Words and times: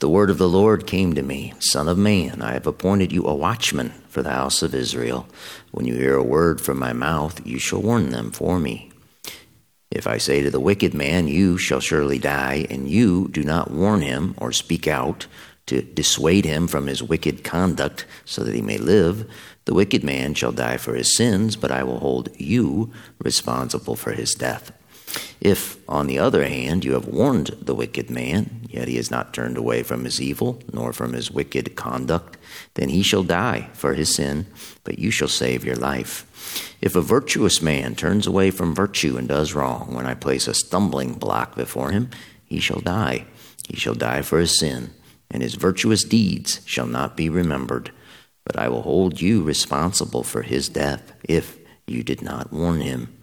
The 0.00 0.08
word 0.08 0.30
of 0.30 0.38
the 0.38 0.48
Lord 0.48 0.86
came 0.86 1.14
to 1.14 1.22
me 1.24 1.54
Son 1.58 1.88
of 1.88 1.98
man, 1.98 2.40
I 2.40 2.52
have 2.52 2.68
appointed 2.68 3.10
you 3.10 3.26
a 3.26 3.34
watchman 3.34 3.90
for 4.08 4.22
the 4.22 4.30
house 4.30 4.62
of 4.62 4.72
Israel. 4.72 5.26
When 5.72 5.86
you 5.86 5.94
hear 5.94 6.14
a 6.14 6.22
word 6.22 6.60
from 6.60 6.78
my 6.78 6.92
mouth, 6.92 7.44
you 7.44 7.58
shall 7.58 7.82
warn 7.82 8.10
them 8.10 8.30
for 8.30 8.60
me. 8.60 8.92
If 9.90 10.06
I 10.06 10.18
say 10.18 10.40
to 10.42 10.52
the 10.52 10.60
wicked 10.60 10.94
man, 10.94 11.26
You 11.26 11.58
shall 11.58 11.80
surely 11.80 12.20
die, 12.20 12.64
and 12.70 12.88
you 12.88 13.26
do 13.32 13.42
not 13.42 13.72
warn 13.72 14.02
him 14.02 14.36
or 14.38 14.52
speak 14.52 14.86
out 14.86 15.26
to 15.66 15.82
dissuade 15.82 16.44
him 16.44 16.68
from 16.68 16.86
his 16.86 17.02
wicked 17.02 17.42
conduct 17.42 18.06
so 18.24 18.44
that 18.44 18.54
he 18.54 18.62
may 18.62 18.78
live, 18.78 19.28
the 19.64 19.74
wicked 19.74 20.04
man 20.04 20.32
shall 20.34 20.52
die 20.52 20.76
for 20.76 20.94
his 20.94 21.16
sins, 21.16 21.56
but 21.56 21.72
I 21.72 21.82
will 21.82 21.98
hold 21.98 22.28
you 22.38 22.92
responsible 23.18 23.96
for 23.96 24.12
his 24.12 24.32
death. 24.36 24.70
If, 25.40 25.78
on 25.88 26.06
the 26.06 26.18
other 26.18 26.44
hand, 26.46 26.84
you 26.84 26.92
have 26.94 27.06
warned 27.06 27.48
the 27.60 27.74
wicked 27.74 28.10
man, 28.10 28.66
yet 28.68 28.88
he 28.88 28.96
has 28.96 29.10
not 29.10 29.32
turned 29.32 29.56
away 29.56 29.82
from 29.82 30.04
his 30.04 30.20
evil, 30.20 30.60
nor 30.72 30.92
from 30.92 31.12
his 31.12 31.30
wicked 31.30 31.76
conduct, 31.76 32.36
then 32.74 32.88
he 32.88 33.02
shall 33.02 33.22
die 33.22 33.68
for 33.72 33.94
his 33.94 34.14
sin, 34.14 34.46
but 34.84 34.98
you 34.98 35.10
shall 35.10 35.28
save 35.28 35.64
your 35.64 35.76
life. 35.76 36.76
If 36.80 36.96
a 36.96 37.00
virtuous 37.00 37.62
man 37.62 37.94
turns 37.94 38.26
away 38.26 38.50
from 38.50 38.74
virtue 38.74 39.16
and 39.16 39.28
does 39.28 39.54
wrong, 39.54 39.94
when 39.94 40.06
I 40.06 40.14
place 40.14 40.48
a 40.48 40.54
stumbling 40.54 41.14
block 41.14 41.54
before 41.54 41.90
him, 41.90 42.10
he 42.44 42.60
shall 42.60 42.80
die. 42.80 43.26
He 43.68 43.76
shall 43.76 43.94
die 43.94 44.22
for 44.22 44.38
his 44.38 44.58
sin, 44.58 44.94
and 45.30 45.42
his 45.42 45.54
virtuous 45.54 46.04
deeds 46.04 46.60
shall 46.64 46.86
not 46.86 47.16
be 47.16 47.28
remembered. 47.28 47.92
But 48.44 48.58
I 48.58 48.68
will 48.68 48.82
hold 48.82 49.20
you 49.20 49.42
responsible 49.42 50.22
for 50.22 50.42
his 50.42 50.68
death 50.68 51.12
if 51.22 51.58
you 51.86 52.02
did 52.02 52.22
not 52.22 52.52
warn 52.52 52.80
him. 52.80 53.17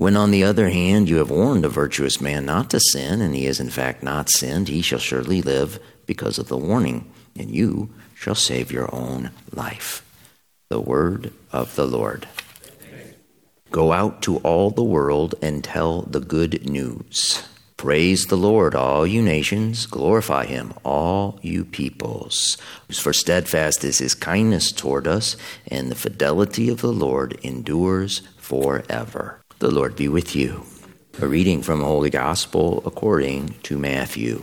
When, 0.00 0.16
on 0.16 0.30
the 0.30 0.44
other 0.44 0.70
hand, 0.70 1.10
you 1.10 1.16
have 1.16 1.28
warned 1.28 1.66
a 1.66 1.68
virtuous 1.68 2.22
man 2.22 2.46
not 2.46 2.70
to 2.70 2.80
sin, 2.80 3.20
and 3.20 3.34
he 3.34 3.44
has 3.44 3.60
in 3.60 3.68
fact 3.68 4.02
not 4.02 4.30
sinned, 4.30 4.68
he 4.68 4.80
shall 4.80 4.98
surely 4.98 5.42
live 5.42 5.78
because 6.06 6.38
of 6.38 6.48
the 6.48 6.56
warning, 6.56 7.12
and 7.36 7.50
you 7.50 7.90
shall 8.14 8.34
save 8.34 8.72
your 8.72 8.88
own 8.94 9.30
life. 9.52 10.02
The 10.70 10.80
word 10.80 11.34
of 11.52 11.76
the 11.76 11.86
Lord. 11.86 12.26
Go 13.70 13.92
out 13.92 14.22
to 14.22 14.38
all 14.38 14.70
the 14.70 14.82
world 14.82 15.34
and 15.42 15.62
tell 15.62 16.00
the 16.00 16.20
good 16.20 16.66
news. 16.66 17.46
Praise 17.76 18.24
the 18.24 18.38
Lord, 18.38 18.74
all 18.74 19.06
you 19.06 19.20
nations. 19.20 19.84
Glorify 19.84 20.46
him, 20.46 20.72
all 20.82 21.38
you 21.42 21.62
peoples. 21.62 22.56
For 22.90 23.12
steadfast 23.12 23.84
is 23.84 23.98
his 23.98 24.14
kindness 24.14 24.72
toward 24.72 25.06
us, 25.06 25.36
and 25.66 25.90
the 25.90 25.94
fidelity 25.94 26.70
of 26.70 26.80
the 26.80 26.90
Lord 26.90 27.38
endures 27.42 28.20
forever. 28.38 29.40
The 29.60 29.70
Lord 29.70 29.94
be 29.94 30.08
with 30.08 30.34
you. 30.34 30.64
A 31.20 31.26
reading 31.26 31.60
from 31.60 31.80
the 31.80 31.84
Holy 31.84 32.08
Gospel 32.08 32.82
according 32.86 33.56
to 33.64 33.76
Matthew. 33.76 34.42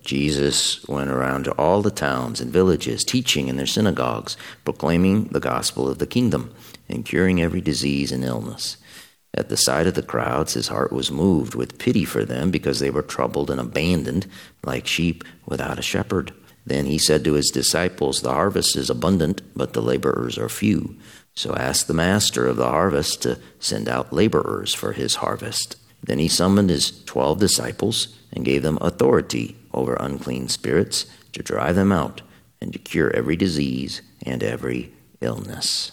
Jesus 0.00 0.84
went 0.88 1.08
around 1.08 1.44
to 1.44 1.52
all 1.52 1.82
the 1.82 1.90
towns 1.92 2.40
and 2.40 2.52
villages, 2.52 3.04
teaching 3.04 3.46
in 3.46 3.58
their 3.58 3.66
synagogues, 3.66 4.36
proclaiming 4.64 5.26
the 5.26 5.38
gospel 5.38 5.88
of 5.88 5.98
the 5.98 6.06
kingdom, 6.06 6.52
and 6.88 7.04
curing 7.04 7.40
every 7.40 7.60
disease 7.60 8.10
and 8.10 8.24
illness. 8.24 8.76
At 9.32 9.50
the 9.50 9.56
sight 9.56 9.86
of 9.86 9.94
the 9.94 10.02
crowds, 10.02 10.54
his 10.54 10.66
heart 10.66 10.92
was 10.92 11.12
moved 11.12 11.54
with 11.54 11.78
pity 11.78 12.04
for 12.04 12.24
them 12.24 12.50
because 12.50 12.80
they 12.80 12.90
were 12.90 13.02
troubled 13.02 13.52
and 13.52 13.60
abandoned 13.60 14.26
like 14.64 14.88
sheep 14.88 15.22
without 15.46 15.78
a 15.78 15.82
shepherd. 15.82 16.32
Then 16.66 16.86
he 16.86 16.98
said 16.98 17.24
to 17.24 17.34
his 17.34 17.50
disciples, 17.50 18.20
The 18.20 18.32
harvest 18.32 18.76
is 18.76 18.90
abundant, 18.90 19.40
but 19.54 19.72
the 19.72 19.80
laborers 19.80 20.36
are 20.36 20.48
few. 20.48 20.96
So 21.34 21.54
ask 21.54 21.86
the 21.86 21.94
master 21.94 22.46
of 22.46 22.56
the 22.56 22.68
harvest 22.68 23.22
to 23.22 23.38
send 23.60 23.88
out 23.88 24.12
laborers 24.12 24.74
for 24.74 24.92
his 24.92 25.16
harvest. 25.16 25.76
Then 26.02 26.18
he 26.18 26.28
summoned 26.28 26.70
his 26.70 27.04
twelve 27.04 27.38
disciples 27.38 28.18
and 28.32 28.44
gave 28.44 28.62
them 28.62 28.78
authority 28.80 29.56
over 29.72 29.94
unclean 29.94 30.48
spirits 30.48 31.06
to 31.32 31.42
drive 31.42 31.76
them 31.76 31.92
out 31.92 32.22
and 32.60 32.72
to 32.72 32.78
cure 32.78 33.14
every 33.14 33.36
disease 33.36 34.02
and 34.22 34.42
every 34.42 34.92
illness. 35.20 35.92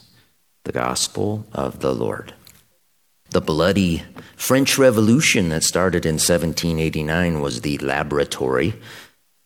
The 0.64 0.72
Gospel 0.72 1.46
of 1.52 1.82
the 1.82 1.94
Lord. 1.94 2.34
The 3.32 3.42
bloody 3.42 4.04
French 4.36 4.78
Revolution 4.78 5.50
that 5.50 5.64
started 5.64 6.06
in 6.06 6.16
1789 6.16 7.42
was 7.42 7.62
the 7.62 7.78
laboratory 7.80 8.76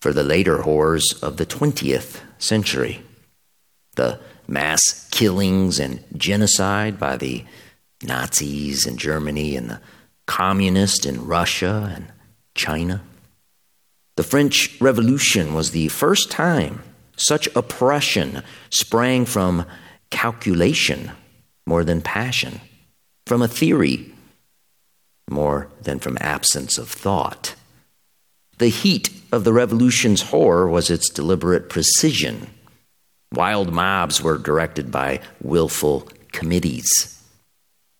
for 0.00 0.12
the 0.12 0.22
later 0.22 0.62
horrors 0.62 1.12
of 1.22 1.36
the 1.36 1.46
20th 1.46 2.20
century. 2.38 3.02
The 3.96 4.20
mass 4.46 5.08
killings 5.10 5.78
and 5.78 6.04
genocide 6.16 6.98
by 6.98 7.16
the 7.16 7.44
Nazis 8.02 8.86
in 8.86 8.96
Germany 8.96 9.56
and 9.56 9.70
the 9.70 9.80
communists 10.26 11.04
in 11.04 11.26
Russia 11.26 11.92
and 11.94 12.12
China. 12.54 13.02
The 14.16 14.22
French 14.22 14.80
Revolution 14.80 15.54
was 15.54 15.70
the 15.70 15.88
first 15.88 16.30
time 16.30 16.82
such 17.16 17.48
oppression 17.56 18.42
sprang 18.70 19.24
from 19.24 19.66
calculation 20.10 21.10
more 21.66 21.84
than 21.84 22.00
passion, 22.00 22.60
from 23.26 23.42
a 23.42 23.48
theory 23.48 24.12
more 25.30 25.68
than 25.82 25.98
from 25.98 26.16
absence 26.20 26.78
of 26.78 26.88
thought. 26.88 27.54
The 28.58 28.68
heat 28.68 29.10
of 29.32 29.44
the 29.44 29.52
revolution's 29.52 30.22
horror 30.22 30.68
was 30.68 30.90
its 30.90 31.08
deliberate 31.08 31.68
precision 31.68 32.48
Wild 33.32 33.72
mobs 33.72 34.22
were 34.22 34.38
directed 34.38 34.90
by 34.90 35.20
willful 35.42 36.08
committees. 36.32 37.22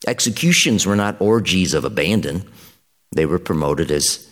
Executions 0.07 0.87
were 0.87 0.97
not 0.97 1.21
orgies 1.21 1.75
of 1.75 1.85
abandon, 1.85 2.49
they 3.15 3.27
were 3.27 3.39
promoted 3.39 3.91
as 3.91 4.27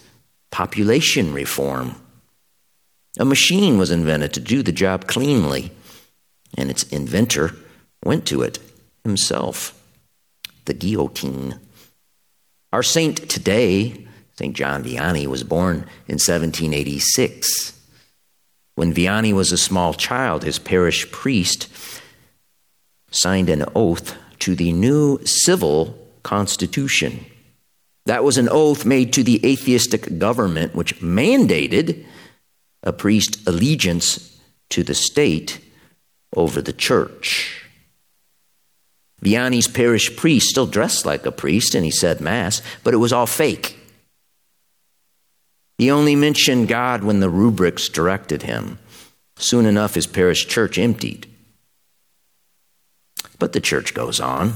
population 0.51 1.35
reform. 1.35 1.97
A 3.19 3.25
machine 3.25 3.79
was 3.79 3.91
invented 3.91 4.33
to 4.35 4.41
do 4.41 4.63
the 4.63 4.73
job 4.73 5.07
cleanly, 5.07 5.71
and 6.57 6.71
its 6.71 6.85
inventor 6.85 7.55
went 8.05 8.27
to 8.27 8.43
it 8.43 8.59
himself 9.05 9.73
the 10.65 10.75
guillotine. 10.75 11.61
Our 12.73 12.83
saint 12.83 13.29
today, 13.29 14.06
St. 14.39 14.55
John 14.55 14.85
Vianney, 14.85 15.27
was 15.27 15.45
born 15.45 15.77
in 16.07 16.19
1786. 16.19 17.73
When 18.75 18.93
Vianney 18.93 19.33
was 19.33 19.51
a 19.51 19.59
small 19.59 19.95
child, 19.95 20.45
his 20.45 20.59
parish 20.59 21.11
priest 21.11 21.69
signed 23.11 23.49
an 23.49 23.65
oath 23.75 24.15
to 24.41 24.55
the 24.55 24.73
new 24.73 25.19
civil 25.25 25.97
constitution. 26.23 27.25
That 28.05 28.25
was 28.25 28.37
an 28.37 28.49
oath 28.51 28.85
made 28.85 29.13
to 29.15 29.23
the 29.23 29.45
atheistic 29.45 30.19
government, 30.19 30.75
which 30.75 31.01
mandated 31.01 32.05
a 32.83 32.93
priest 32.93 33.49
allegiance 33.49 34.39
to 34.71 34.83
the 34.83 34.95
state 34.95 35.61
over 36.37 36.61
the 36.61 36.75
church. 36.75 37.65
Vianney's 39.25 39.67
parish 39.67 40.15
priest 40.15 40.49
still 40.49 40.67
dressed 40.67 41.07
like 41.07 41.25
a 41.25 41.33
priest 41.33 41.75
and 41.75 41.85
he 41.85 41.91
said 41.91 42.21
Mass, 42.21 42.61
but 42.85 42.93
it 42.93 42.99
was 42.99 43.13
all 43.13 43.27
fake. 43.27 43.76
He 45.79 45.91
only 45.91 46.17
mentioned 46.17 46.69
God 46.69 47.05
when 47.05 47.21
the 47.21 47.31
rubrics 47.31 47.89
directed 47.89 48.43
him. 48.43 48.79
Soon 49.37 49.67
enough, 49.67 49.95
his 49.95 50.07
parish 50.07 50.47
church 50.47 50.79
emptied. 50.79 51.27
But 53.39 53.53
the 53.53 53.61
church 53.61 53.93
goes 53.93 54.19
on. 54.19 54.55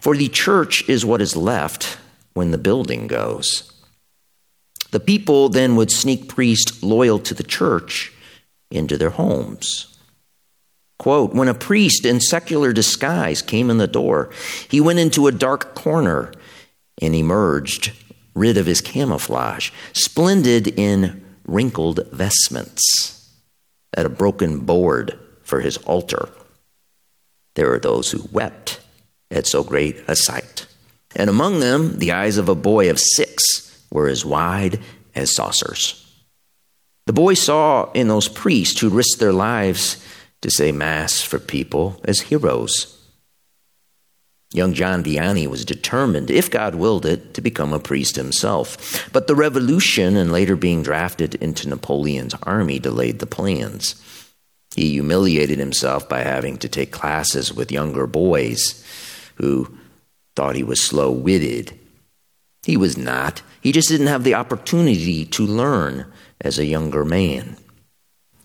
For 0.00 0.16
the 0.16 0.28
church 0.28 0.88
is 0.88 1.04
what 1.04 1.20
is 1.20 1.36
left 1.36 1.98
when 2.32 2.50
the 2.50 2.58
building 2.58 3.06
goes. 3.06 3.70
The 4.90 5.00
people 5.00 5.48
then 5.50 5.76
would 5.76 5.90
sneak 5.90 6.28
priests 6.28 6.82
loyal 6.82 7.18
to 7.20 7.34
the 7.34 7.42
church 7.42 8.12
into 8.70 8.96
their 8.96 9.10
homes. 9.10 9.98
Quote 10.98 11.34
When 11.34 11.48
a 11.48 11.54
priest 11.54 12.04
in 12.04 12.20
secular 12.20 12.72
disguise 12.72 13.42
came 13.42 13.70
in 13.70 13.78
the 13.78 13.86
door, 13.86 14.30
he 14.68 14.80
went 14.80 14.98
into 14.98 15.26
a 15.26 15.32
dark 15.32 15.74
corner 15.74 16.32
and 17.00 17.14
emerged 17.14 17.92
rid 18.34 18.56
of 18.56 18.66
his 18.66 18.80
camouflage, 18.80 19.70
splendid 19.92 20.68
in 20.78 21.24
wrinkled 21.46 22.06
vestments, 22.12 23.30
at 23.94 24.06
a 24.06 24.10
broken 24.10 24.60
board 24.60 25.18
for 25.42 25.60
his 25.60 25.76
altar. 25.78 26.28
There 27.54 27.72
are 27.72 27.80
those 27.80 28.10
who 28.10 28.28
wept 28.30 28.80
at 29.30 29.46
so 29.46 29.64
great 29.64 30.02
a 30.06 30.16
sight. 30.16 30.66
And 31.16 31.28
among 31.28 31.60
them, 31.60 31.98
the 31.98 32.12
eyes 32.12 32.36
of 32.36 32.48
a 32.48 32.54
boy 32.54 32.88
of 32.88 33.00
six 33.00 33.84
were 33.90 34.08
as 34.08 34.24
wide 34.24 34.80
as 35.14 35.34
saucers. 35.34 36.06
The 37.06 37.12
boy 37.12 37.34
saw 37.34 37.90
in 37.92 38.06
those 38.06 38.28
priests 38.28 38.80
who 38.80 38.88
risked 38.88 39.18
their 39.18 39.32
lives 39.32 40.04
to 40.42 40.50
say 40.50 40.70
Mass 40.70 41.20
for 41.20 41.38
people 41.38 42.00
as 42.04 42.20
heroes. 42.20 42.96
Young 44.52 44.74
John 44.74 45.04
Vianney 45.04 45.46
was 45.46 45.64
determined, 45.64 46.30
if 46.30 46.50
God 46.50 46.74
willed 46.74 47.06
it, 47.06 47.34
to 47.34 47.40
become 47.40 47.72
a 47.72 47.78
priest 47.78 48.16
himself. 48.16 49.08
But 49.12 49.28
the 49.28 49.36
revolution 49.36 50.16
and 50.16 50.32
later 50.32 50.56
being 50.56 50.82
drafted 50.82 51.36
into 51.36 51.68
Napoleon's 51.68 52.34
army 52.42 52.80
delayed 52.80 53.20
the 53.20 53.26
plans. 53.26 53.94
He 54.74 54.90
humiliated 54.90 55.58
himself 55.58 56.08
by 56.08 56.22
having 56.22 56.56
to 56.58 56.68
take 56.68 56.90
classes 56.90 57.52
with 57.52 57.72
younger 57.72 58.06
boys 58.06 58.84
who 59.36 59.72
thought 60.34 60.56
he 60.56 60.64
was 60.64 60.82
slow 60.82 61.10
witted. 61.10 61.78
He 62.64 62.76
was 62.76 62.96
not. 62.96 63.42
He 63.60 63.72
just 63.72 63.88
didn't 63.88 64.08
have 64.08 64.24
the 64.24 64.34
opportunity 64.34 65.24
to 65.26 65.46
learn 65.46 66.06
as 66.40 66.58
a 66.58 66.66
younger 66.66 67.04
man. 67.04 67.56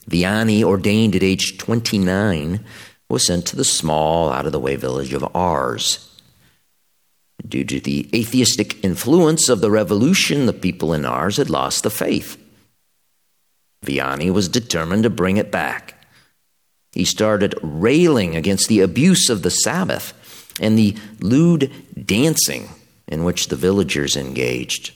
Vianney, 0.09 0.63
ordained 0.63 1.15
at 1.15 1.23
age 1.23 1.57
29, 1.57 2.63
was 3.09 3.25
sent 3.25 3.45
to 3.47 3.55
the 3.55 3.63
small, 3.63 4.31
out 4.31 4.45
of 4.45 4.51
the 4.51 4.59
way 4.59 4.75
village 4.75 5.13
of 5.13 5.35
Ars. 5.35 6.09
Due 7.47 7.63
to 7.65 7.79
the 7.79 8.09
atheistic 8.13 8.83
influence 8.83 9.49
of 9.49 9.61
the 9.61 9.69
revolution, 9.69 10.45
the 10.45 10.53
people 10.53 10.93
in 10.93 11.05
Ars 11.05 11.37
had 11.37 11.49
lost 11.49 11.83
the 11.83 11.89
faith. 11.89 12.37
Vianney 13.85 14.31
was 14.31 14.49
determined 14.49 15.03
to 15.03 15.09
bring 15.09 15.37
it 15.37 15.51
back. 15.51 15.93
He 16.91 17.05
started 17.05 17.53
railing 17.61 18.35
against 18.35 18.67
the 18.67 18.79
abuse 18.79 19.29
of 19.29 19.43
the 19.43 19.51
Sabbath 19.51 20.13
and 20.59 20.77
the 20.77 20.95
lewd 21.19 21.71
dancing 22.05 22.69
in 23.07 23.23
which 23.23 23.49
the 23.49 23.55
villagers 23.55 24.15
engaged. 24.15 24.93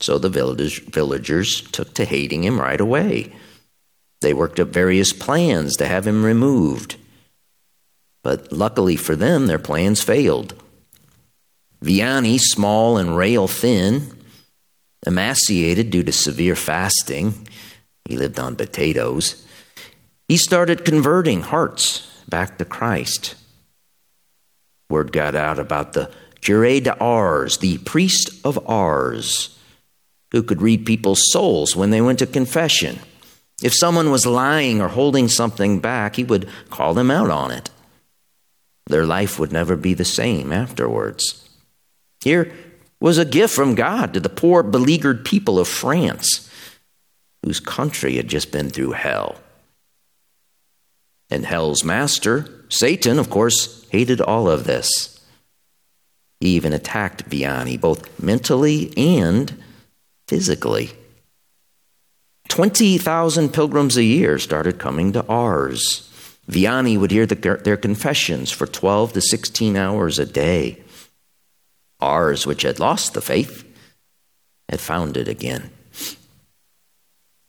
So 0.00 0.18
the 0.18 0.28
villagers 0.28 1.60
took 1.70 1.94
to 1.94 2.04
hating 2.04 2.42
him 2.42 2.60
right 2.60 2.80
away. 2.80 3.32
They 4.22 4.34
worked 4.34 4.58
up 4.58 4.68
various 4.68 5.12
plans 5.12 5.76
to 5.76 5.86
have 5.86 6.06
him 6.06 6.24
removed. 6.24 6.96
But 8.22 8.52
luckily 8.52 8.96
for 8.96 9.16
them, 9.16 9.46
their 9.46 9.58
plans 9.58 10.02
failed. 10.02 10.54
Vianney, 11.82 12.38
small 12.38 12.96
and 12.96 13.16
rail 13.16 13.48
thin, 13.48 14.16
emaciated 15.04 15.90
due 15.90 16.04
to 16.04 16.12
severe 16.12 16.54
fasting, 16.54 17.46
he 18.08 18.16
lived 18.16 18.38
on 18.38 18.56
potatoes, 18.56 19.44
he 20.28 20.36
started 20.36 20.84
converting 20.84 21.42
hearts 21.42 22.08
back 22.28 22.58
to 22.58 22.64
Christ. 22.64 23.34
Word 24.88 25.12
got 25.12 25.34
out 25.34 25.58
about 25.58 25.92
the 25.92 26.10
Cure 26.40 26.80
d'Ars, 26.80 27.58
the 27.58 27.78
priest 27.78 28.30
of 28.44 28.58
Ars, 28.68 29.58
who 30.30 30.42
could 30.42 30.62
read 30.62 30.86
people's 30.86 31.30
souls 31.30 31.76
when 31.76 31.90
they 31.90 32.00
went 32.00 32.18
to 32.20 32.26
confession. 32.26 32.98
If 33.62 33.74
someone 33.74 34.10
was 34.10 34.26
lying 34.26 34.80
or 34.80 34.88
holding 34.88 35.28
something 35.28 35.78
back, 35.78 36.16
he 36.16 36.24
would 36.24 36.48
call 36.68 36.94
them 36.94 37.10
out 37.10 37.30
on 37.30 37.50
it. 37.52 37.70
Their 38.86 39.06
life 39.06 39.38
would 39.38 39.52
never 39.52 39.76
be 39.76 39.94
the 39.94 40.04
same 40.04 40.52
afterwards. 40.52 41.48
Here 42.22 42.52
was 43.00 43.18
a 43.18 43.24
gift 43.24 43.54
from 43.54 43.74
God 43.74 44.14
to 44.14 44.20
the 44.20 44.28
poor, 44.28 44.62
beleaguered 44.62 45.24
people 45.24 45.58
of 45.58 45.68
France, 45.68 46.50
whose 47.44 47.60
country 47.60 48.16
had 48.16 48.28
just 48.28 48.52
been 48.52 48.70
through 48.70 48.92
hell. 48.92 49.36
And 51.30 51.46
hell's 51.46 51.84
master, 51.84 52.64
Satan, 52.68 53.18
of 53.18 53.30
course, 53.30 53.86
hated 53.90 54.20
all 54.20 54.50
of 54.50 54.64
this. 54.64 55.20
He 56.40 56.50
even 56.50 56.72
attacked 56.72 57.30
Vianney, 57.30 57.80
both 57.80 58.20
mentally 58.20 58.92
and 58.96 59.62
physically. 60.26 60.92
20,000 62.52 63.48
pilgrims 63.48 63.96
a 63.96 64.04
year 64.04 64.38
started 64.38 64.78
coming 64.78 65.10
to 65.10 65.26
Ars. 65.26 66.06
Vianney 66.50 66.98
would 66.98 67.10
hear 67.10 67.24
the, 67.24 67.58
their 67.64 67.78
confessions 67.78 68.50
for 68.50 68.66
12 68.66 69.14
to 69.14 69.22
16 69.22 69.74
hours 69.74 70.18
a 70.18 70.26
day. 70.26 70.82
Ars, 71.98 72.46
which 72.46 72.60
had 72.60 72.78
lost 72.78 73.14
the 73.14 73.22
faith, 73.22 73.64
had 74.68 74.80
found 74.80 75.16
it 75.16 75.28
again. 75.28 75.70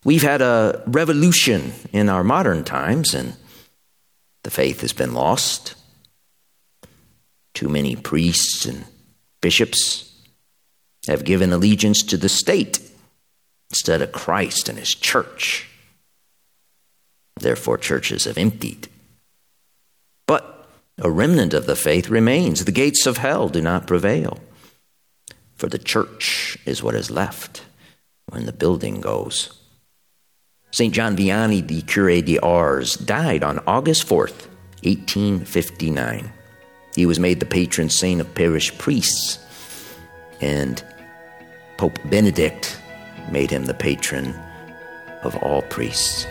We've 0.05 0.21
had 0.21 0.41
a 0.41 0.81
revolution 0.87 1.73
in 1.91 2.07
our 2.07 2.23
modern 2.23 2.63
times, 2.63 3.13
and 3.13 3.35
the 4.43 4.51
faith 4.51 4.79
has 4.79 4.93
been 4.93 5.13
lost. 5.13 5.75
Too 7.53 7.67
many 7.67 7.97
priests 7.97 8.65
and 8.65 8.85
bishops 9.41 10.17
have 11.07 11.25
given 11.25 11.51
allegiance 11.51 12.03
to 12.03 12.15
the 12.15 12.29
state 12.29 12.79
instead 13.83 14.01
of 14.01 14.13
Christ 14.13 14.69
and 14.69 14.79
his 14.79 14.91
church. 14.95 15.67
Therefore, 17.37 17.77
churches 17.77 18.23
have 18.23 18.37
emptied. 18.37 18.87
But 20.25 20.69
a 20.97 21.11
remnant 21.11 21.53
of 21.53 21.65
the 21.65 21.75
faith 21.75 22.07
remains. 22.07 22.63
The 22.63 22.71
gates 22.71 23.05
of 23.05 23.17
hell 23.17 23.49
do 23.49 23.61
not 23.61 23.85
prevail. 23.85 24.39
For 25.55 25.67
the 25.67 25.77
church 25.77 26.57
is 26.65 26.81
what 26.81 26.95
is 26.95 27.11
left 27.11 27.65
when 28.29 28.45
the 28.45 28.53
building 28.53 29.01
goes. 29.01 29.51
St. 30.71 30.93
John 30.93 31.17
Vianney, 31.17 31.67
the 31.67 31.81
Cure 31.81 32.21
de 32.21 32.39
Ars, 32.39 32.95
died 32.95 33.43
on 33.43 33.59
August 33.67 34.07
4th, 34.07 34.47
1859. 34.85 36.31
He 36.95 37.05
was 37.05 37.19
made 37.19 37.41
the 37.41 37.45
patron 37.45 37.89
saint 37.89 38.21
of 38.21 38.33
parish 38.33 38.77
priests, 38.77 39.39
and 40.39 40.81
Pope 41.75 41.99
Benedict 42.05 42.79
made 43.29 43.51
him 43.51 43.65
the 43.65 43.73
patron 43.73 44.33
of 45.23 45.35
all 45.37 45.61
priests. 45.63 46.27